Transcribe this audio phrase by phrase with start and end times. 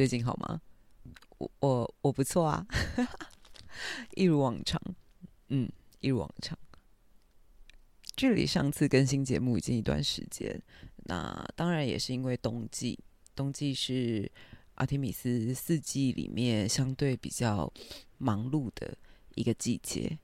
[0.00, 0.62] 最近好吗？
[1.36, 2.66] 我我我不错啊，
[4.16, 4.80] 一如往常，
[5.48, 5.70] 嗯，
[6.00, 6.58] 一如往常。
[8.16, 10.58] 距离上次更新节目已经一段时间，
[11.04, 12.98] 那当然也是因为冬季，
[13.36, 14.32] 冬季是
[14.76, 17.70] 阿提米斯四季里面相对比较
[18.16, 18.96] 忙碌的
[19.34, 20.18] 一个季节。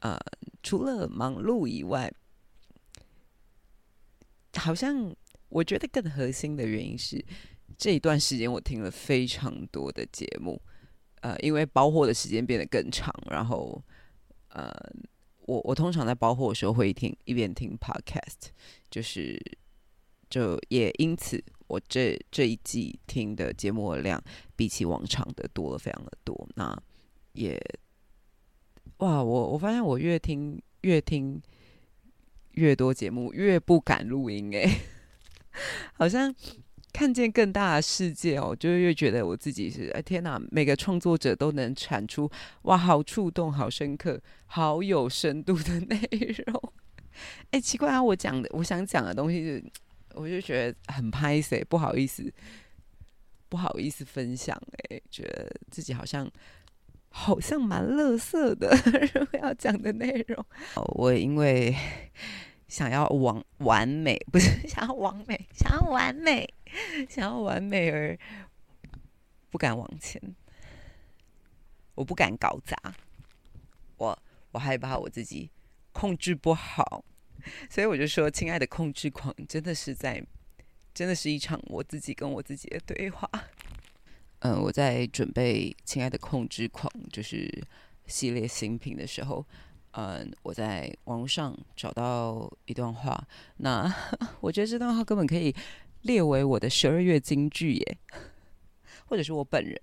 [0.00, 0.18] 呃，
[0.64, 2.12] 除了忙碌以外，
[4.56, 5.14] 好像
[5.50, 7.24] 我觉得更核心的原因是。
[7.76, 10.60] 这一段时间我听了非常多的节目，
[11.20, 13.82] 呃，因为包货的时间变得更长，然后，
[14.48, 14.72] 呃，
[15.42, 18.48] 我我通常在包货的时候会听一边听 podcast，
[18.90, 19.38] 就是
[20.30, 24.22] 就也因此我这这一季听的节目的量
[24.56, 26.48] 比起往常的多了非常的多。
[26.54, 26.76] 那
[27.32, 27.60] 也
[28.98, 31.40] 哇，我我发现我越听越听
[32.52, 34.80] 越多节目，越不敢录音哎，
[35.92, 36.34] 好像。
[36.96, 40.40] 看见更大的世界哦，就越觉得我自己是哎天哪！
[40.50, 42.26] 每个创作者都能产出
[42.62, 46.00] 哇，好触动、好深刻、好有深度的 内
[46.46, 46.72] 容。
[47.50, 49.62] 哎，奇怪啊，我讲的我想讲的东西是，
[50.14, 52.32] 我就觉得很拍谁不好意思，
[53.50, 54.58] 不好意思分享。
[54.88, 56.26] 哎，觉得自己好像
[57.10, 58.74] 好像蛮乐色的，
[59.42, 60.42] 要讲的内容。
[60.94, 61.76] 我因为。
[62.68, 66.52] 想要完完美，不是想要完美，想要完美，
[67.08, 68.18] 想要完美而
[69.50, 70.20] 不敢往前。
[71.94, 72.76] 我不敢搞砸，
[73.96, 74.18] 我
[74.52, 75.50] 我害怕我自己
[75.92, 77.02] 控制不好，
[77.70, 80.22] 所以我就说，亲爱的控制狂，真的是在，
[80.92, 83.26] 真的是一场我自己跟我自己的对话。
[84.40, 87.50] 嗯，我在准备《亲爱的控制狂》就是
[88.06, 89.46] 系列新品的时候。
[89.98, 93.26] 嗯，我在网络上找到一段话，
[93.56, 93.90] 那
[94.42, 95.56] 我觉得这段话根本可以
[96.06, 97.98] 列为我的十二月金句耶，
[99.06, 99.78] 或者是我本人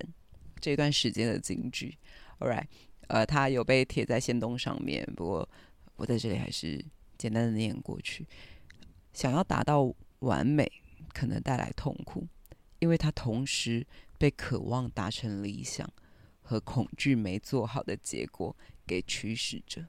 [0.59, 1.97] 这段时间的金句。
[2.39, 2.65] All right，
[3.07, 5.49] 呃，它有被贴在线动上面，不过
[5.97, 6.83] 我在这里还是
[7.17, 8.25] 简单的念过去。
[9.11, 10.71] 想要达到完美，
[11.13, 12.25] 可能带来痛苦，
[12.79, 13.85] 因为它同时
[14.17, 15.87] 被渴望达成理想
[16.41, 18.55] 和恐惧没做好的结果
[18.87, 19.85] 给驱使着。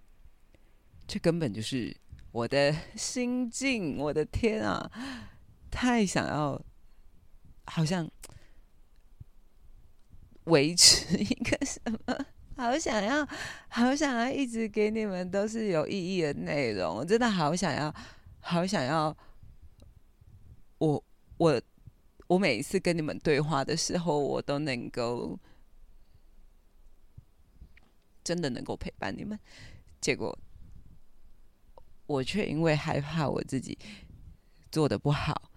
[1.06, 1.96] 这根本就是
[2.32, 4.90] 我的心境，我的天啊！
[5.74, 6.64] 太想要，
[7.64, 8.08] 好像
[10.44, 12.26] 维持一个什么，
[12.56, 13.26] 好想要，
[13.68, 17.92] 好想要一直给你们都是有意义的内容，我真的好想要，
[18.38, 19.14] 好想要。
[20.78, 21.04] 我
[21.38, 21.60] 我
[22.28, 25.36] 我每一次跟你们对话的时候，我都能够
[28.22, 29.36] 真的能够陪伴你们，
[30.00, 30.38] 结果。
[32.06, 33.78] 我却因为害怕我自己
[34.70, 35.50] 做的不好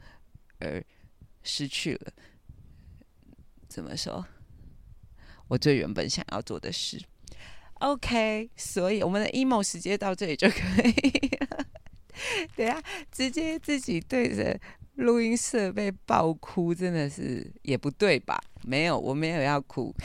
[0.60, 0.84] 而
[1.44, 2.14] 失去了，
[3.68, 4.26] 怎么说？
[5.48, 7.02] 我最原本想要做的事。
[7.76, 11.30] OK，所以我们的 emo 时间到这里就可以。
[12.56, 12.82] 等下
[13.12, 14.60] 直接自己对着
[14.96, 18.42] 录音设备爆哭，真的是也不对吧？
[18.64, 19.96] 没有，我没有要哭。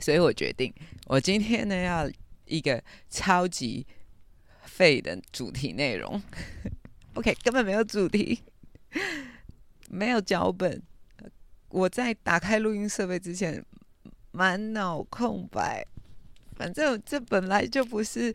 [0.00, 0.72] 所以我决定，
[1.06, 2.10] 我今天呢要。
[2.46, 3.86] 一个超级
[4.64, 6.22] 废的主题内容
[7.16, 8.42] OK，根本没有主题，
[9.88, 10.82] 没有脚本。
[11.68, 13.64] 我在打开录音设备之前，
[14.32, 15.86] 满脑空白。
[16.56, 18.32] 反正这本来就不是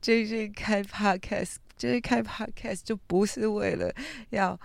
[0.00, 3.92] JJ 开 Podcast，JJ 开 Podcast 就不是为了
[4.30, 4.58] 要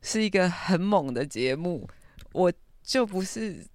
[0.00, 1.88] 是一个很猛的节目，
[2.32, 3.66] 我就不是，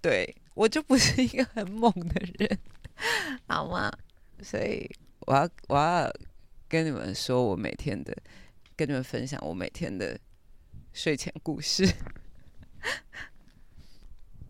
[0.00, 2.58] 对我就不是一个很猛的人。
[3.46, 3.92] 好吗？
[4.42, 6.10] 所以我要我要
[6.68, 8.16] 跟你们说，我每天的
[8.76, 10.18] 跟你们分享我每天的
[10.92, 11.86] 睡前故事。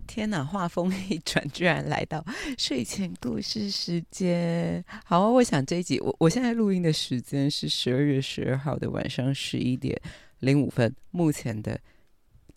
[0.07, 0.43] 天哪！
[0.43, 2.25] 画风一转，居然来到
[2.57, 4.83] 睡前故事时间。
[5.05, 10.01] 好，我想这一集我我现在录音的时间是十二月十二号的晚上十一点
[10.39, 11.79] 零五分，目前的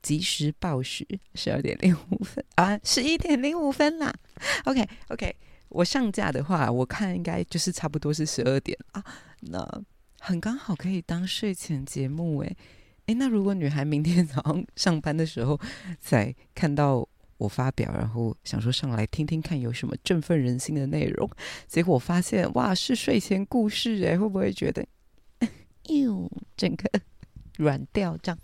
[0.02, 1.06] 即时报时
[1.36, 4.14] 十二点零五分啊，十一点零五分啦。
[4.66, 5.36] OK OK。
[5.70, 9.06] 我上架的话，我看应该就是差不多是十二点啊，
[9.42, 9.82] 那
[10.20, 12.58] 很刚好可以当睡前节目诶。
[13.06, 15.60] 诶，那如果女孩明天早上上班的时候
[16.00, 17.08] 再看到
[17.38, 21.30] 我发表，然后想说上来听听看有什么振奋人心的内容，
[21.68, 24.86] 结果发现哇是睡前故事诶，会不会觉得
[25.90, 26.90] 哟整个
[27.58, 28.40] 软掉这样？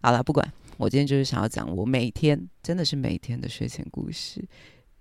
[0.00, 4.42] 好了，不管，我今天就是想要讲我每天真的是每天的睡前故事，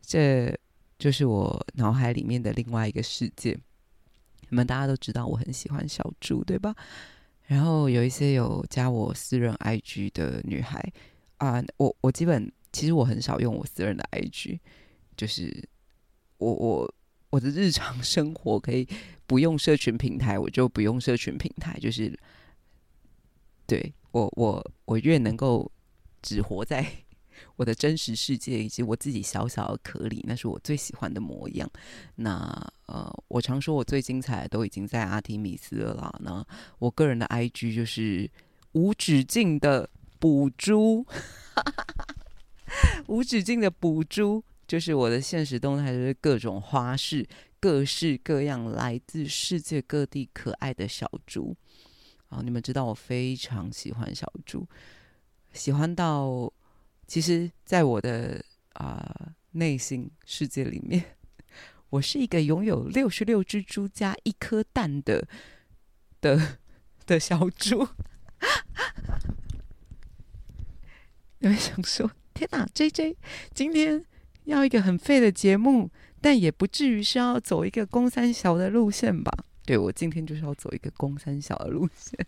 [0.01, 0.57] 这。
[0.99, 3.57] 就是我脑海里面的另外一个世界。
[4.53, 6.75] 你们大家都知道我很喜欢小猪，对吧？
[7.47, 10.93] 然后有一些有加我私人 IG 的女孩
[11.37, 14.59] 啊，我我基本其实我很少用我私人的 IG，
[15.17, 15.67] 就是
[16.37, 16.95] 我我
[17.31, 18.87] 我的日常生活可以
[19.25, 22.15] 不用社群平台，我就不用社群平台，就是
[23.65, 25.71] 对我我我越能够
[26.21, 26.85] 只活在。
[27.55, 31.69] 我的真实世界以及我自己小小的壳里，那是我最喜欢的模样。
[32.15, 32.51] 那
[32.87, 36.15] 呃，我常说我最精彩的都已经在阿提米斯了啦。
[36.19, 36.45] 那
[36.79, 38.29] 我个人的 IG 就是
[38.73, 39.89] 无止境的
[40.19, 41.05] 补珠，
[43.07, 47.27] 无止境的补猪，就是我的现实动态就是各种花式、
[47.59, 51.55] 各式各样来自世界各地可爱的小猪。
[52.27, 54.67] 好，你们知道我非常喜欢小猪，
[55.53, 56.51] 喜欢到。
[57.07, 61.03] 其实，在我的啊内心世界里面，
[61.89, 65.27] 我是一个拥有六十六只猪加一颗蛋的
[66.21, 66.57] 的
[67.05, 67.87] 的小猪。
[71.39, 73.17] 有人想说：“天哪，J J，
[73.53, 74.03] 今天
[74.45, 75.91] 要一个很废的节目，
[76.21, 79.31] 但也不至于是要走一个公三小的路线吧？”
[79.65, 82.25] 对我今天就是要走一个公三小的路线。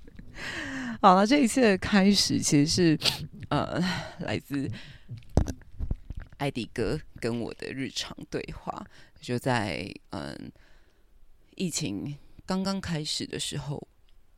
[1.01, 2.99] 好了，这一次的开始其实是
[3.49, 3.79] 呃，
[4.19, 4.69] 来自
[6.37, 8.85] 艾迪哥跟我的日常对话。
[9.19, 10.51] 就在嗯，
[11.55, 12.15] 疫情
[12.45, 13.87] 刚刚开始的时候，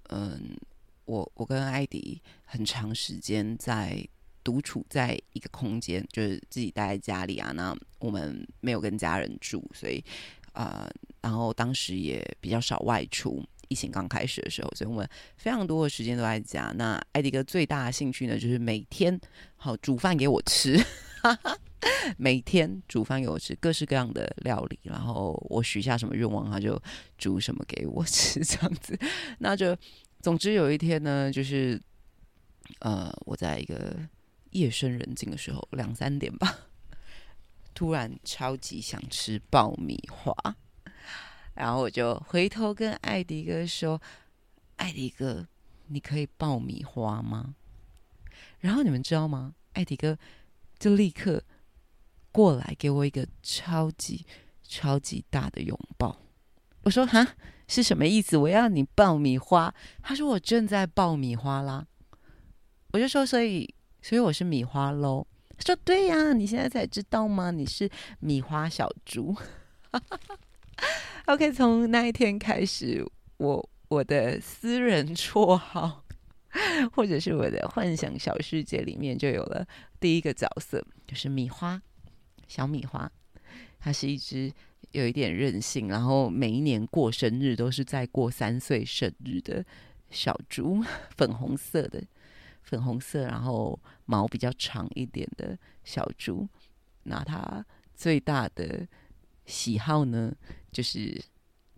[0.10, 0.58] 嗯，
[1.06, 4.06] 我我跟艾迪很长时间在
[4.44, 7.52] 独处在一个空间，就是自己待在家里啊。
[7.54, 10.04] 那我们没有跟家人住，所以
[10.54, 10.90] 啊，
[11.22, 13.46] 然后当时也比较少外出。
[13.70, 16.74] 疫情刚开始的时候，所以我们非常多的时间都在家。
[16.76, 19.20] 那艾迪哥最大的兴趣呢，就是每天
[19.56, 20.80] 好煮饭给我吃，
[22.18, 24.80] 每天煮饭给我吃，各式各样的料理。
[24.84, 26.82] 然后我许下什么愿望，他就
[27.18, 28.98] 煮什么给我吃， 这样子。
[29.40, 29.76] 那就
[30.22, 31.82] 总之有一天呢，就是
[32.80, 33.96] 呃，我在一个
[34.52, 36.58] 夜深人静的时候，两三点吧，
[37.74, 40.34] 突然超级想吃爆米花。
[41.58, 44.00] 然后我就回头跟艾迪哥说
[44.78, 45.48] ：“艾迪哥，
[45.88, 47.56] 你可以爆米花吗？”
[48.60, 49.56] 然后你们知道吗？
[49.74, 50.18] 艾迪哥
[50.78, 51.44] 就立刻
[52.32, 54.26] 过来给我一个超级
[54.62, 56.16] 超级大的拥抱。
[56.84, 57.36] 我说：“哈，
[57.68, 58.38] 是什么意思？
[58.38, 61.88] 我要你爆米花？”他说：“我正在爆米花啦。”
[62.94, 65.26] 我就说：“所以，所以我是米花喽？”
[65.58, 67.50] 他说：“对呀，你现在才知道吗？
[67.50, 67.90] 你是
[68.20, 69.36] 米花小猪。”
[71.28, 76.06] OK，从那一天开始，我我的私人 绰号，
[76.94, 79.68] 或者是我的幻想小世界里面，就有了
[80.00, 81.82] 第一个角色，就是米花，
[82.48, 83.12] 小米花。
[83.78, 84.50] 它是一只
[84.92, 89.66] 有一点任性，然后每一年过生日都是在过三岁生日的
[90.10, 90.82] 小猪，
[91.18, 92.02] 粉红色的，
[92.62, 96.48] 粉红色，然后毛比较长一点的小猪。
[97.04, 98.88] 那它最大的
[99.46, 100.34] 喜好呢？
[100.78, 101.20] 就是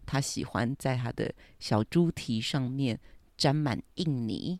[0.05, 2.99] 他喜欢在他的小猪蹄上面
[3.37, 4.59] 沾满印泥，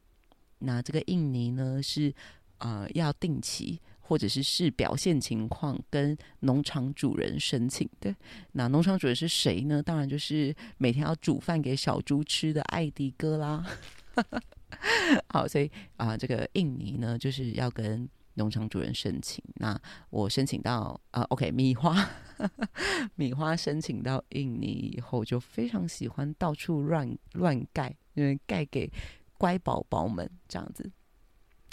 [0.60, 2.14] 那这个印泥呢是
[2.60, 8.16] 呃要定期或者是视表现情况跟农场主人申请的。
[8.54, 9.84] 那农场主人是谁呢？
[9.84, 13.66] 当然就是每天要煮饭给小猪吃的艾迪哥啦。
[15.28, 18.10] 好，所以啊，这个印泥呢就是要跟。
[18.40, 19.78] 农场主人申请，那
[20.10, 22.10] 我申请到啊，OK，米花，
[23.16, 28.90] 米花申请到印尼以后，就非常喜欢到处乱乱盖，因为盖给
[29.38, 30.90] 乖宝宝们这样子。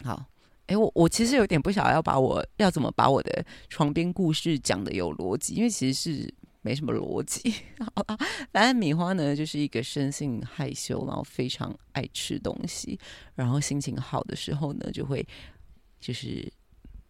[0.02, 0.26] 好，
[0.66, 7.54] 哎，我我其实有点不晓得要把我要怎么把我的床边故事讲的有逻辑，因为其实是没什么逻辑。
[7.94, 8.18] 好吧，
[8.50, 12.98] 反正米花呢就是一个生性害羞，然后非常爱吃东西，
[13.36, 15.24] 然后心情好的时候呢就会。
[15.98, 16.46] 就是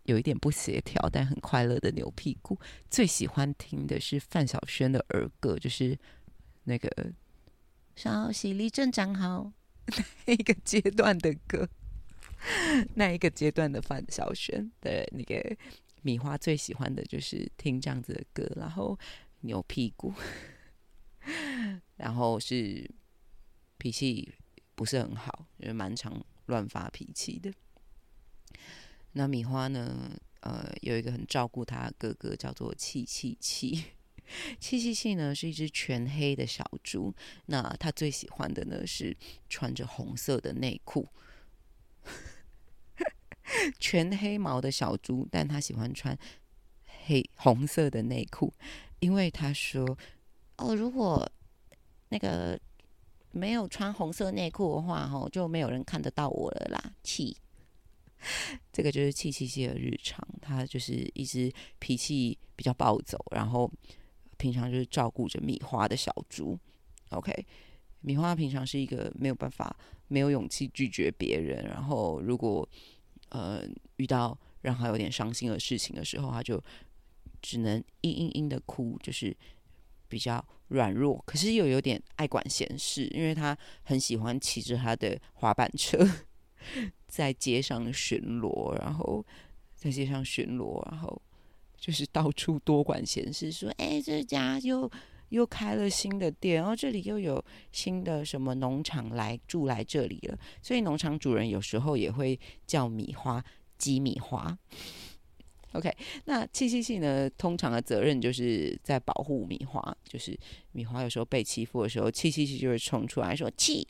[0.06, 2.58] 有一点不协调，但很快乐的牛屁股。
[2.90, 5.96] 最喜欢听的是范晓萱的儿歌，就是
[6.64, 7.12] 那个
[7.94, 9.52] “稍息立正站好”
[10.26, 11.68] 那一个阶段的歌。
[12.94, 15.56] 那一个阶段的范晓萱的那个
[16.02, 18.96] 米花最喜欢的就是听这样子的歌，然后
[19.40, 20.12] 牛屁股，
[21.96, 22.88] 然后是
[23.78, 24.32] 脾气
[24.75, 27.50] 不是很好，因为蛮常乱发脾气的。
[29.16, 30.11] 那米花呢？
[30.40, 33.82] 呃，有一个很照顾他哥哥，叫做气气气。
[34.61, 37.12] 气气气呢是一只全黑的小猪。
[37.46, 39.16] 那他最喜欢的呢是
[39.49, 41.08] 穿着红色的内裤，
[43.80, 46.16] 全黑毛的小猪，但他喜欢穿
[47.06, 48.52] 黑红色的内裤，
[49.00, 49.99] 因为他说
[50.58, 51.28] ：“哦，如果
[52.11, 52.61] 那个
[53.32, 57.37] 没有穿红色内裤的话，吼就没有人看得到我了啦，气。
[58.73, 63.70] 这个就是气气气的日常，他就是一只脾气比较暴走，然后
[64.37, 66.58] 平常就是照顾着米花的小猪。
[67.11, 67.32] OK，
[68.00, 69.76] 米花平常是一个没有办法、
[70.08, 72.68] 没有勇气拒绝别人，然后如果
[73.28, 73.62] 呃
[73.96, 76.62] 遇到让他有点伤心的事情的时候，他就
[77.40, 79.37] 只能嘤嘤嘤的哭，就是
[80.08, 85.99] 比较软弱，可是又有点爱管闲事，因为他很喜欢骑着他的滑板车。
[87.16, 89.25] 在街上巡逻，然后
[89.75, 91.23] 在街上巡逻，然后
[91.78, 94.90] 就是到处多管闲事，说：“哎，这家又
[95.30, 97.42] 又开了新的店，然后这里又有
[97.73, 103.42] 新的什么农场来住来这里了。”所以农场主人有时候也会叫米花
[103.78, 104.54] 鸡米花。
[105.73, 105.90] OK，
[106.26, 107.30] 那气气气呢？
[107.30, 110.38] 通常的责任就是在保护米花，就是
[110.73, 113.88] 米花有时候被欺负的时候，气气气就会冲出来说：“气。”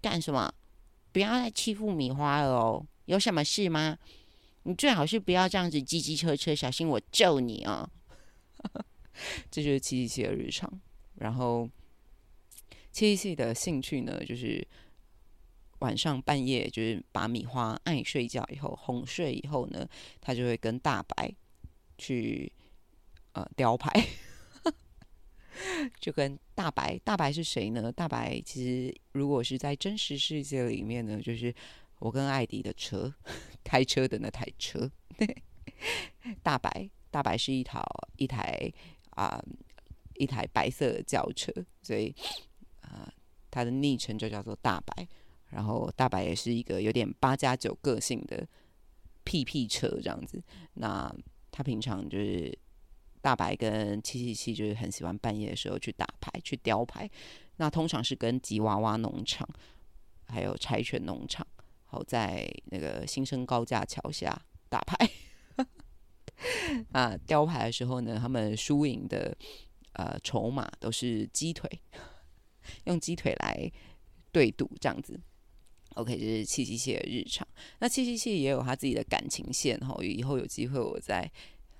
[0.00, 0.54] 干什么？
[1.12, 2.86] 不要再欺负米花了哦！
[3.06, 3.98] 有什么事吗？
[4.64, 7.88] 你最好是不要这样子叽叽车车，小心我揍你哦！
[9.50, 10.70] 这就是七七七的日常。
[11.16, 11.68] 然后
[12.92, 14.66] 七七七的兴趣呢，就是
[15.80, 19.88] 晚上半夜，就是把米花爱睡觉以后哄睡以后呢，
[20.20, 21.34] 他就会跟大白
[21.98, 22.52] 去
[23.32, 24.06] 呃雕牌。
[25.98, 27.90] 就跟大白，大白是谁呢？
[27.92, 31.54] 大白其实如果是在真实世界里面呢，就是
[31.98, 33.12] 我跟艾迪的车，
[33.64, 34.90] 开车的那台车。
[36.42, 37.82] 大白，大白是一套
[38.16, 38.72] 一台
[39.10, 39.42] 啊，
[40.14, 41.52] 一台白色的轿车，
[41.82, 42.14] 所以
[42.80, 43.12] 啊，
[43.50, 45.06] 它的昵称就叫做大白。
[45.50, 48.46] 然后大白也是一个有点八加九个性的
[49.24, 50.42] 屁屁车这样子。
[50.74, 51.14] 那
[51.50, 52.58] 他平常就是。
[53.20, 57.08] 大白跟七七七就是很喜欢半夜的时候去打牌、去雕牌。
[57.56, 59.48] 那通常是跟吉娃娃农场、
[60.26, 61.46] 还有柴犬农场，
[61.84, 65.10] 好在那个新生高架桥下打牌。
[66.92, 69.36] 啊，雕牌的时候呢，他们输赢的
[69.92, 71.68] 呃筹码都是鸡腿，
[72.84, 73.70] 用鸡腿来
[74.32, 75.20] 对赌这样子。
[75.96, 77.46] OK，这是七七七的日常。
[77.80, 81.30] 那七七七也有他自己的感情线哈，以后有机会我再。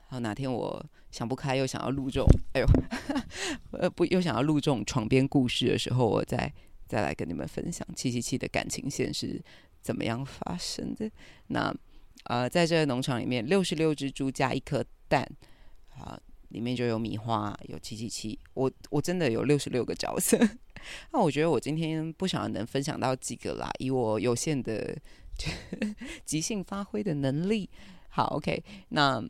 [0.08, 2.66] 好，哪天我想不开又想要录这种，哎呦，
[3.72, 6.52] 呃不，又想要录这种床边故事的时候，我再
[6.86, 9.42] 再来跟你们分享七七七的感情线是
[9.80, 11.10] 怎么样发生的。
[11.48, 11.74] 那
[12.24, 15.28] 呃，在这个农场里面，六十六只猪加一颗蛋，
[15.88, 20.38] 啊，里面就有米花，有七七七，我我真的有六十六个角色。
[21.12, 24.96] 那我觉得我今天不想要能分享到几个啦，以我有限的
[26.24, 27.68] 即兴发挥的能力。
[28.08, 29.24] 好，OK，那。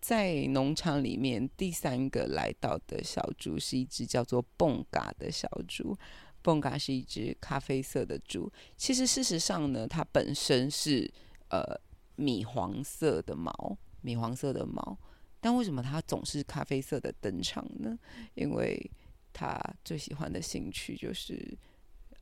[0.00, 5.96] 在农场里面，第三个来到的小猪是一只叫做蹦嘎的小猪。
[6.42, 8.50] 蹦嘎是一只咖啡色的猪。
[8.76, 11.12] 其实事实上呢，它本身是
[11.50, 11.78] 呃
[12.16, 14.98] 米黄色的毛，米黄色的毛。
[15.38, 17.98] 但为什么它总是咖啡色的登场呢？
[18.34, 18.90] 因为
[19.34, 21.56] 它最喜欢的兴趣就是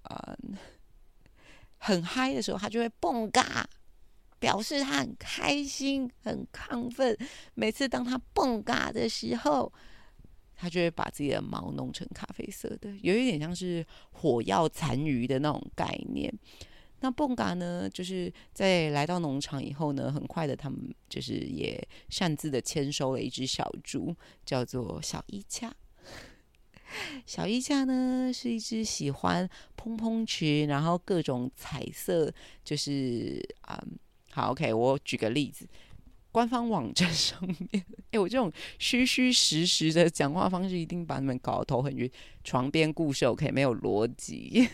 [0.03, 0.37] 啊，
[1.79, 3.69] 很嗨的时候，它就会蹦嘎。
[4.39, 7.17] 表示他很开心、很亢奋。
[7.55, 9.73] 每次当他蹦嘎的时候，
[10.55, 16.33] 他就会把自己的毛弄成咖啡色的，有一点像是火药残余的那种概念。
[17.01, 24.15] 那蹦嘎呢，就是在来到农场以后呢，很快的他们就是也擅自的签收了一只小猪，
[24.45, 25.73] 叫做小衣架。
[27.25, 32.33] 小衣架呢是一只喜欢蓬蓬裙，然后各种彩色，
[32.65, 33.81] 就是啊。
[34.39, 35.69] 好，OK，我举个例子，
[36.31, 42.09] 官方网站上面，哎，我这种虚虚实实的讲话方式，一定把你们搞得头很晕。
[42.45, 44.69] 床边故事，OK，没有逻辑。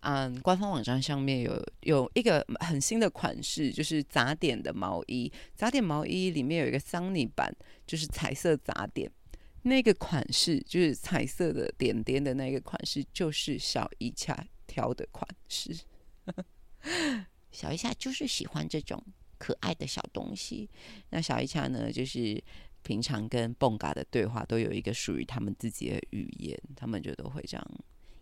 [0.00, 5.30] 嗯，官方网站上面有有一个很新的款式，就是杂点的毛衣。
[5.54, 7.54] 杂点毛衣里面有一个桑尼版，
[7.86, 9.08] 就是彩色杂点。
[9.62, 15.78] 那个款式就是彩色的点点的那个款式，就是小衣恰挑的款式。
[17.52, 19.02] 小一下就是喜欢这种
[19.38, 20.70] 可爱的小东西。
[21.10, 22.42] 那小一下呢，就是
[22.82, 27.66] 平常跟蹦嘎的对话都有一个属于他们自己的语言，他们就都会这样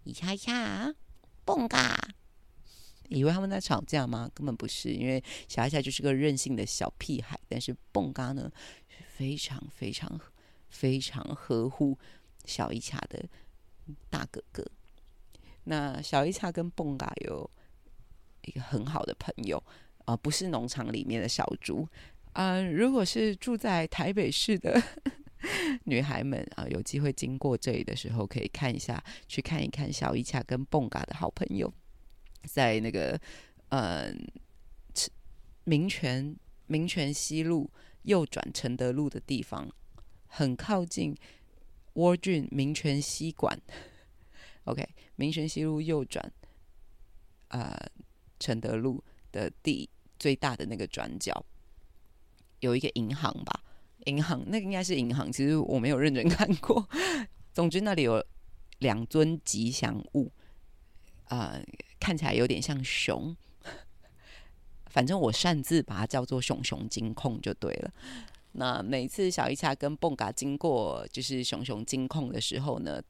[0.04, 0.94] 一下一下
[1.44, 1.96] 蹦嘎，
[3.08, 4.30] 以为他们在吵架吗？
[4.34, 8.50] 根本不是，因为小一下就是个任性的小屁孩，但是蹦嘎呢
[9.16, 10.18] 非常非常
[10.68, 11.98] 非常呵护
[12.44, 13.28] 小一下的
[14.08, 14.64] 大哥哥。
[15.64, 17.50] 那小一下跟蹦嘎有。
[18.48, 19.62] 一个很好的朋友，
[20.04, 21.86] 啊，不是农场里面的小猪，
[22.32, 24.82] 啊，如果是住在台北市的
[25.84, 31.72] 女孩们啊，有机会经过这里的时候，可以看一下，去看一看小伊恰跟蹦嘎的好朋友，
[32.44, 33.20] 在那个
[33.68, 34.12] 呃
[35.64, 36.34] 民权
[36.66, 37.70] 民权西路
[38.02, 39.70] 右转承德路的地方，
[40.26, 41.14] 很靠近
[41.94, 43.60] 窝郡民权西馆。
[44.64, 44.86] OK，
[45.16, 46.32] 民权西路右转，
[47.48, 47.74] 呃，
[48.38, 49.02] 承德路
[49.32, 51.44] 的第最大的那个转角，
[52.60, 53.64] 有一个银行吧。
[54.06, 56.88] 银行那个应该是银行，其实我没有认真看过。
[57.52, 58.24] 总之那里有
[58.78, 60.32] 两尊吉祥物，
[61.24, 61.60] 啊，
[61.98, 63.36] 看起来有点像熊，
[64.86, 67.92] 反正我擅自把它叫做“熊熊金控”就对了。
[68.52, 73.02] 那每次小一恰跟蹦嘎经过就是“熊熊金控”的时候呢，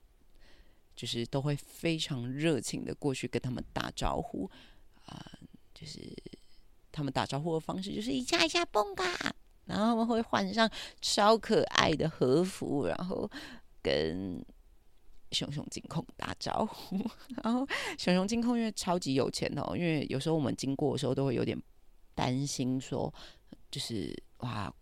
[0.97, 4.50] 就是都会非常热情的过去跟他们打招呼
[5.09, 5.33] 啊，
[5.75, 6.00] 就是
[6.93, 9.05] 他们打招呼的方式就是一下一下蹦嘎。
[9.65, 10.71] 然后他们会换上
[11.03, 13.31] 超可爱的和服，然后
[13.83, 14.43] 跟
[15.31, 16.97] 熊熊金控打招呼。
[17.45, 17.67] 然后
[17.99, 21.61] 熊熊金控因为超级有钱哦，因为有时候我们经过的时候都会有点
[22.15, 23.12] 担心，说
[23.71, 24.73] 就是哇，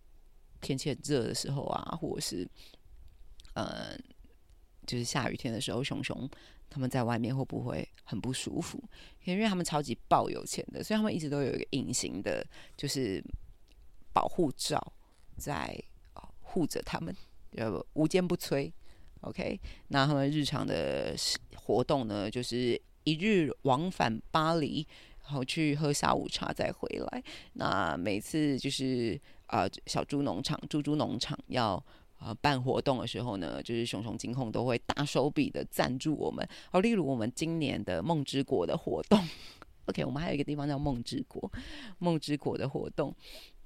[0.61, 2.49] 天气很热的时候啊，或者是
[3.55, 3.93] 呃，
[4.87, 6.27] 就是下雨天的时候，熊熊
[6.67, 8.83] 他们在外面会不会很不舒服？
[9.25, 12.43] 因为他们超级爆有钱的，所以他们一直都有一个隐形的，
[12.75, 13.23] 就是。
[14.13, 14.93] 保护罩
[15.37, 15.79] 在
[16.41, 17.15] 护着他们，
[17.51, 18.71] 呃，无坚不摧。
[19.21, 21.15] OK，那他们日常的
[21.55, 24.87] 活动呢，就是一日往返巴黎，
[25.21, 27.23] 然后去喝下午茶再回来。
[27.53, 31.85] 那每次就是啊，小猪农场、猪猪农场要
[32.17, 36.47] 啊办活动的时候呢，就是熊熊金控都会大手笔的赞助我们。
[36.71, 39.19] 哦，例如我们今年的梦之国的活动
[39.85, 41.51] ，OK，我们还有一个地方叫梦之国，
[41.99, 43.15] 梦之国的活动。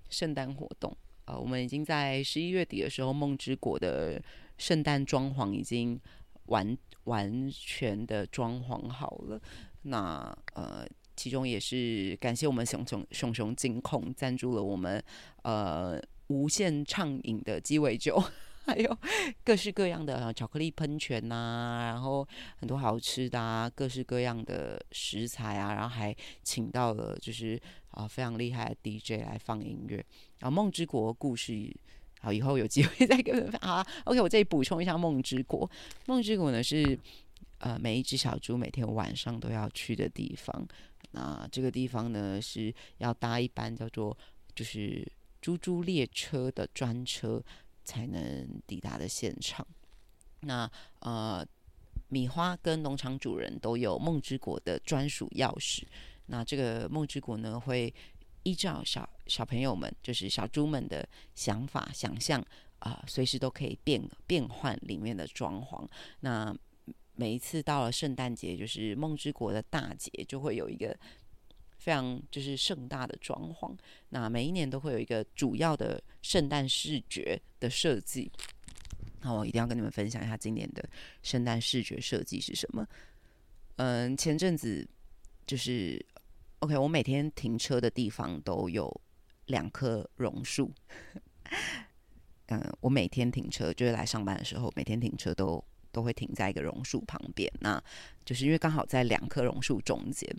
[0.10, 4.21] 圣诞活动啊，我们已经在十一月底的时候，梦之国的
[4.58, 5.97] 圣诞装潢已经
[6.47, 9.41] 完完全的装潢好了。
[9.84, 15.02] 那呃，其中也是感谢我们熊熊熊熊金控赞助了我们
[15.43, 15.97] 呃
[16.28, 18.21] 无限畅饮的鸡尾酒，
[18.65, 18.97] 还有
[19.43, 27.60] 各式各样的巧克力喷泉呐，然后很多好吃的啊，各式各样的食材啊，然后还请到了就是。
[27.91, 30.02] 啊，非常厉害的 DJ 来放音乐。
[30.39, 31.76] 啊，梦之国故事，
[32.21, 33.86] 好，以后有机会 再跟啊。
[34.06, 35.69] OK，我这里补充一下梦之国。
[36.06, 36.97] 梦之国呢是
[37.58, 40.65] 呃每一只小猪每天晚上都要去的地方。
[41.12, 44.17] 那这个地方呢是要搭一班叫做
[44.56, 45.06] 就是
[45.41, 47.43] 猪猪列车的专车
[47.84, 49.65] 才能抵达的现场。
[50.41, 51.46] 那呃
[52.08, 55.84] 米花跟农场主人都有梦之国的专属钥匙。
[56.26, 57.94] 那这个梦之国呢，会
[58.44, 62.44] 依照小小朋友们，就是小猪们的想法、想象
[62.80, 65.88] 啊，随时都可以变变换里面的装潢。
[66.22, 66.56] 那
[67.13, 70.98] 每一次到了圣诞节，就是梦之国的大节，就会有一个
[71.82, 73.76] 非常就是盛大的装潢。
[74.10, 78.32] 那每一年都会有一个主要的圣诞视觉的设计。
[79.22, 80.88] 那我一定要跟你们分享一下今年的
[81.24, 82.88] 圣诞视觉设计是什么。
[83.78, 84.88] 嗯，前阵子
[85.48, 86.06] 就是。
[86.62, 89.02] OK，我每天停车的地方都有
[89.48, 90.72] 两棵榕树。
[92.50, 97.52] 嗯，我每天停车就是来上班的时候，每天停车都都会停在一个榕树旁边。
[97.62, 97.84] 那
[98.24, 100.30] 就是因为刚好在两棵榕树中间，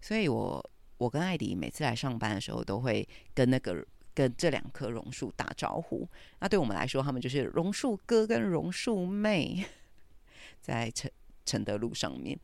[0.00, 0.70] 所以我
[1.02, 3.84] 我跟艾迪每次来上班的时候，都会跟那个
[4.14, 6.08] 跟这两棵榕树打招呼。
[6.40, 9.64] 那对我们来说，他们就是榕树哥跟榕树妹，
[10.62, 11.10] 在承
[11.44, 12.38] 承德路上面。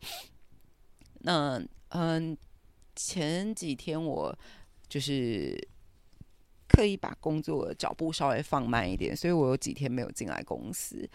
[1.20, 2.36] 那嗯。
[3.00, 4.36] 前几天我
[4.88, 5.56] 就是
[6.66, 11.08] 刻意把工作脚步稍微放慢一点，所以我有几天没有进来公司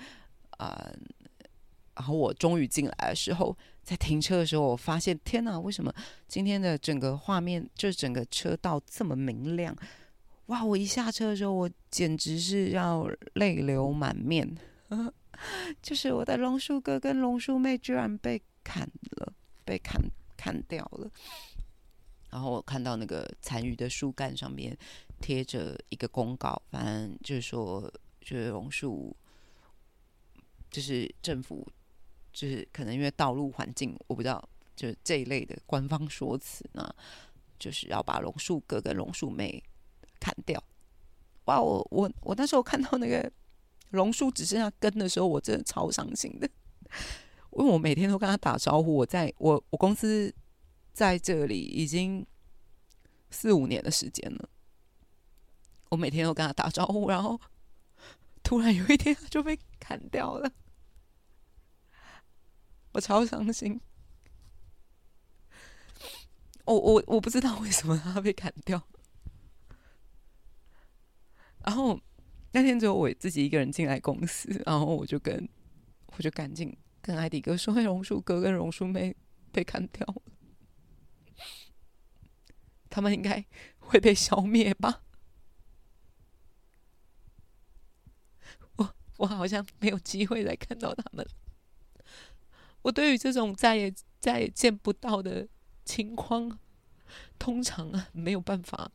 [0.51, 0.89] 啊。
[1.95, 5.93] 然后我终于进来的时候，在停车的时候，我发现天哪，为什么
[6.27, 9.75] 今天的整个画面，就整个车道这么明亮？
[10.47, 10.63] 哇！
[10.63, 14.57] 我一下车的时候，我简直是要泪流满面。
[15.81, 20.01] 就是我的龙树哥跟龙树妹居然被砍了，被砍
[20.35, 21.09] 砍掉了。
[22.29, 24.77] 然后我看到那个残余的树干上面
[25.21, 27.81] 贴着一个公告，反正就是说，
[28.21, 29.15] 就是龙树，
[30.69, 31.67] 就是政府，
[32.33, 34.43] 就是可能因为道路环境，我不知道，
[34.75, 36.93] 就是这一类的官方说辞呢，
[37.57, 39.63] 就是要把榕树哥跟榕树妹
[40.19, 40.61] 砍掉。
[41.45, 43.31] 哇，我我我那时候看到那个
[43.91, 46.49] 榕树只剩下根的时候，我真的超伤心的，
[47.51, 50.33] 因为我每天都跟他打招呼，我在我我公司。
[50.93, 52.23] 在这里已经
[53.31, 54.47] 四五年的时间了，
[55.89, 57.41] 我每天都跟他打招呼，然后
[58.43, 60.51] 突然有一天他就被砍掉了，
[62.93, 63.81] 我超伤心。
[66.65, 68.81] 我我我不知道为什么他被砍掉，
[71.65, 71.99] 然后
[72.53, 75.45] 那天只有我自己一个人进来公司，然后我就跟
[76.05, 79.13] 我就赶紧跟艾迪哥说：“榕树哥跟榕树妹
[79.51, 80.21] 被砍掉了，
[82.89, 83.43] 他们应该
[83.79, 85.03] 会被消灭吧？”
[88.77, 91.27] 我我好像没有机会再看到他们。
[92.83, 95.47] 我对于这种再也再也见不到的。
[95.85, 96.59] 情况
[97.37, 98.89] 通常没有办法，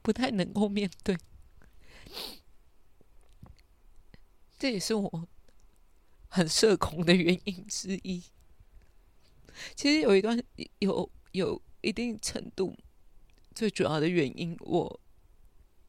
[0.00, 1.14] 不太能够面对，
[4.58, 5.28] 这也是我
[6.28, 8.24] 很社恐的原因之一。
[9.74, 10.42] 其实有一段
[10.78, 12.74] 有有一定程度，
[13.54, 15.00] 最主要的原因，我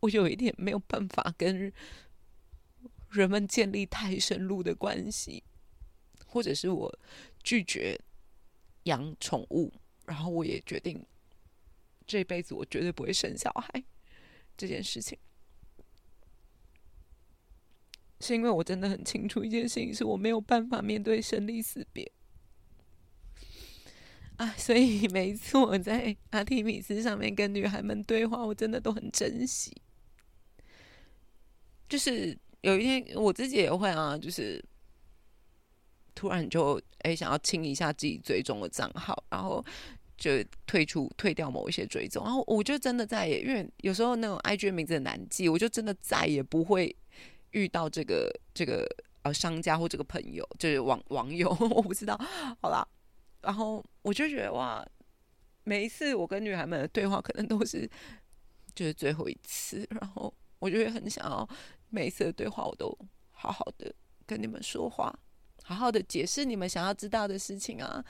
[0.01, 1.71] 我有一点没有办法跟
[3.11, 5.45] 人们建立太深入的关系，
[6.37, 6.99] 或者是我
[7.43, 7.99] 拒绝。
[8.83, 9.69] 养宠物，
[10.05, 11.05] 然后我也决定
[12.05, 13.83] 这辈子我绝对不会生小孩。
[14.55, 15.19] 这件事情，
[18.21, 22.09] 是因为我真的很清楚一件事情，是我没有办法面对生离死别。
[24.37, 29.75] 啊，所以每一次我在阿提米斯上面跟女孩们对话，我真的都很珍惜。
[31.89, 34.63] 就是有一天我自己也会啊，就是。
[36.17, 39.63] 突然就哎想要清一下自己追踪的账号，然后
[40.17, 46.93] 就退出退掉某一些追踪，然后我就真的再也因为有时候那种 IG 名字很难记，我就真的再也不会
[47.51, 48.83] 遇到这个这个
[49.21, 52.19] 呃商家或这个朋友，就是网网友，我不知道，
[52.59, 52.83] 好啦，
[53.41, 54.83] 然后我就觉得哇，
[55.65, 57.87] 每一次我跟女孩们的对话可能都是
[58.73, 61.47] 就是最后一次，然后我就会很想要
[61.89, 62.97] 每一次的对话我都
[63.29, 63.93] 好好的
[64.25, 65.13] 跟你们说话。
[65.67, 68.01] 好好的解释你们想要知道的事情啊，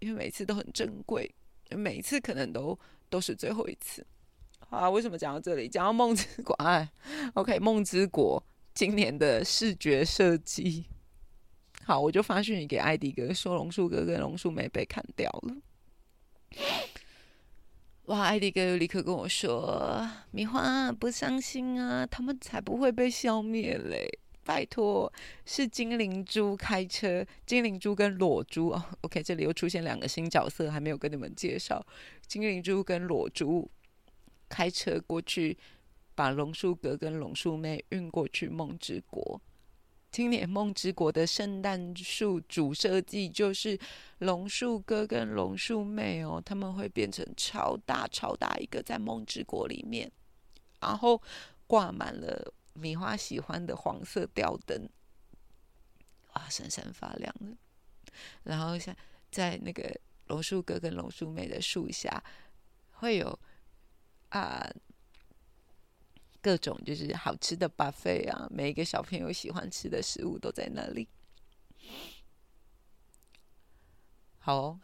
[0.00, 1.32] 因为每次都很珍贵，
[1.70, 2.76] 每一次可能都
[3.08, 4.04] 都是最后一次。
[4.58, 5.68] 好，为什么讲到这里？
[5.68, 6.90] 讲到梦之国，哎，
[7.34, 10.84] OK，梦之国今年的视觉设计，
[11.84, 15.56] 好，我就发讯息给艾迪哥说，龙树哥跟龙树妹被砍掉了。
[18.06, 24.08] 哇，艾迪哥立刻跟我说：“米花不伤心啊，他们才不会被消灭嘞。”
[24.44, 25.12] 拜托，
[25.44, 28.84] 是精灵猪开车，精灵猪跟裸猪哦。
[29.00, 31.84] OK，这里又出现两个新角色，还没有跟你们介绍。
[32.26, 33.70] 精灵猪跟裸猪
[34.48, 35.56] 开车过去，
[36.14, 39.40] 把龙树哥跟龙树妹运过去梦之国。
[40.10, 43.76] 今年梦之国的圣诞树主设计就是
[44.18, 50.08] 龙树哥跟龙树妹哦，他们会变成超大超大一个在梦之国里面，
[50.80, 51.20] 然后
[51.66, 52.54] 挂满了。
[52.74, 54.88] 米花喜欢的黄色吊灯，
[56.34, 57.56] 哇，闪闪发亮的。
[58.42, 58.94] 然后像
[59.30, 62.22] 在那个榕树哥跟榕树妹的树下，
[62.92, 63.38] 会有
[64.28, 64.68] 啊
[66.40, 71.08] 各种就是好吃的 buffet 啊，每一个小朋友喜欢吃的食物都在那里。
[74.38, 74.78] 好，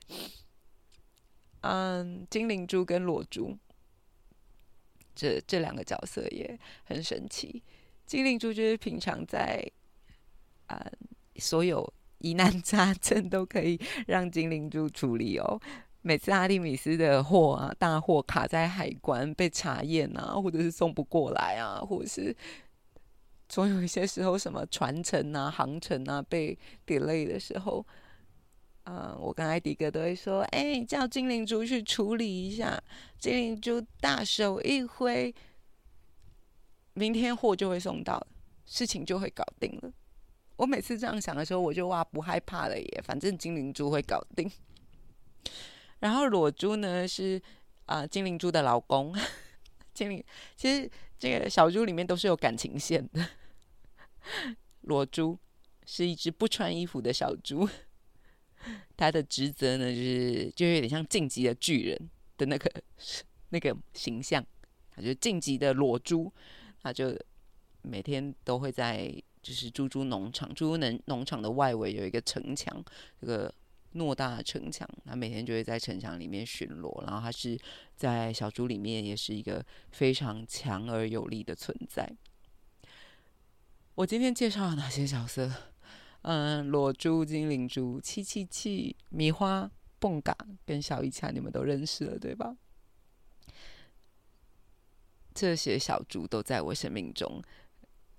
[1.60, 3.58] 嗯，精灵猪跟裸猪。
[5.14, 7.62] 这这两个角色也很神奇。
[8.06, 9.64] 精灵猪就是平常在
[10.66, 10.84] 啊，
[11.36, 15.60] 所有疑难杂症都可以让精灵猪处理哦。
[16.02, 22.34] 每次阿蒂米斯的货啊，大货卡在海关被查验啊，或者是送不过来啊，或者是
[23.48, 27.86] 总有一些时候什么船程啊、航程啊被 delay 的时候。
[28.92, 32.82] 嗯，我跟艾迪哥都会说，哎，叫精灵猪去处理一下。
[33.20, 35.32] 精灵猪大手一挥，
[36.94, 38.20] 明天货就会送到，
[38.66, 39.92] 事情就会搞定了。
[40.56, 44.50] 我每次这样想的时候，我就哇不害怕了耶，反正精灵猪会搞定。
[46.00, 47.40] 然后裸猪呢是
[47.86, 49.14] 啊，精灵猪的老公。
[49.94, 50.24] 精灵
[50.56, 53.24] 其实这个小猪里面都是有感情线的。
[54.82, 55.38] 裸猪
[55.86, 57.68] 是一只不穿衣服的小猪。
[58.96, 62.70] 他的职责呢，就是就有点像晋级的巨人的那个
[63.50, 64.44] 那个形象，
[64.94, 66.32] 他就晋级的裸猪，
[66.82, 67.18] 他就
[67.82, 69.10] 每天都会在
[69.42, 72.84] 就是猪猪农场，猪猪农农场的外围有一个城墙，
[73.20, 73.52] 这个
[73.94, 77.58] 偌大的城墙，他每天就会在城墙里面巡逻，然后他是
[77.96, 82.08] 在小猪里面也是一个非常强而有力的存在。
[83.96, 85.50] 我今天介绍了哪些角色？
[86.22, 92.56] 嗯，裸猪、精灵猪、七七七、米花、蹦嘎跟小一恰，你们都认识了对吧？
[95.34, 97.42] 这些小猪都在我生命中、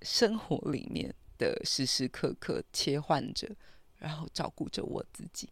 [0.01, 3.55] 生活里面的时时刻刻切换着，
[3.97, 5.49] 然后照顾着我自己，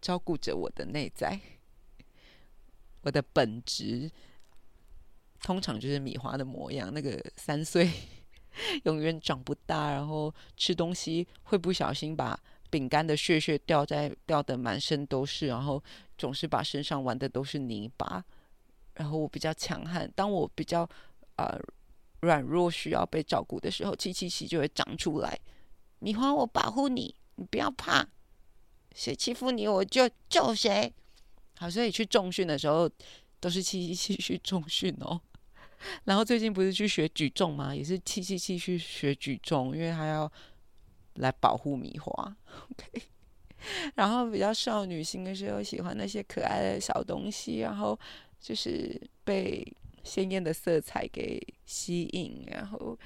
[0.00, 1.40] 照顾着我的内在，
[3.02, 4.10] 我的本质。
[5.40, 7.88] 通常就是米花的模样，那个三岁
[8.84, 12.38] 永远长不大，然后吃东西会不小心把
[12.70, 15.82] 饼干的屑屑掉在掉的满身都是，然后
[16.16, 18.24] 总是把身上玩的都是泥巴。
[18.94, 20.88] 然后我比较强悍，当我比较
[21.36, 21.56] 呃
[22.20, 25.38] 软弱需要被照顾的时候，七七七就会长出来。
[26.00, 28.06] 米花，我保护你，你不要怕，
[28.94, 30.92] 谁欺负你我就救谁。
[31.56, 32.90] 好，所以去重训的时候
[33.40, 35.20] 都是七七七去重训哦。
[36.04, 37.74] 然后最近不是去学举重吗？
[37.74, 40.30] 也是气气气去学举重，因为他要
[41.14, 42.36] 来保护米花。
[42.70, 43.02] OK，
[43.94, 47.98] 然后比较少女心的时候，喜欢那些可爱的小东西，然后
[48.40, 49.64] 就是被
[50.02, 52.98] 鲜艳的色彩给吸引，然后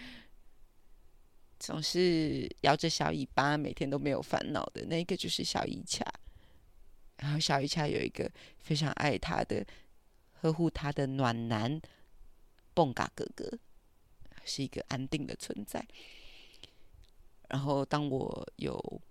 [1.58, 6.04] 总是摇着小尾巴，每天都没有烦恼的那个就是小伊恰。
[7.18, 9.64] 然后小伊恰有一个非常爱他的、
[10.40, 11.80] 呵护他的暖男。
[12.74, 13.58] 蹦嘎哥哥
[14.44, 15.86] 是一个安定的存在。
[17.48, 19.02] 然后，当我有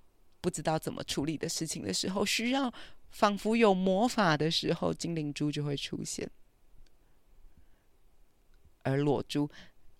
[0.41, 2.73] 不知道怎么处理的事情的时候，需要
[3.11, 6.27] 仿佛有魔法的时候，精灵珠就会出现，
[8.81, 9.47] 而裸珠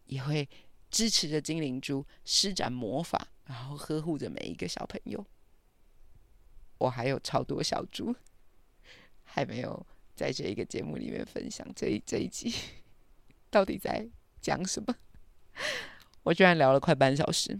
[0.06, 0.50] 也会
[0.90, 5.24] 支持着精灵珠施展魔法，然后呵护着每一个小朋友。
[6.80, 8.16] 我还有超多小猪，
[9.24, 12.52] 还没有在这一个节目里面分享这一这一集。
[13.52, 14.10] 到底在
[14.42, 14.96] 讲什么？
[16.24, 17.60] 我居然聊了快半小时。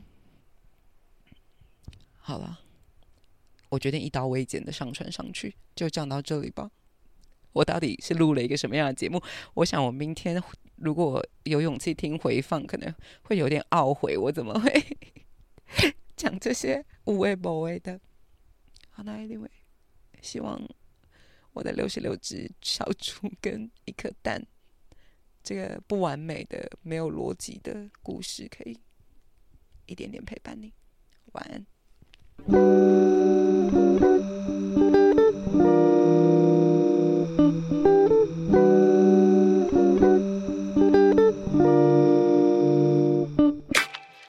[2.18, 2.60] 好了，
[3.70, 6.72] 我决定一刀未剪的上传上去，就讲到这里吧。
[7.54, 9.22] 我到底是录了一个什么样的节目？
[9.56, 10.42] 我想我明天
[10.78, 14.98] 如果有勇气听回放，可能会有点懊悔，我怎么会
[16.16, 18.00] 讲这些无谓不谓的？
[18.92, 19.50] 好，那 anyway，
[20.22, 20.62] 希望
[21.52, 24.46] 我的六十六只小猪跟一颗蛋。
[25.44, 28.80] 这个不完美的、没有逻辑的故事，可以
[29.86, 30.74] 一点点陪伴你。
[31.34, 33.01] 晚安。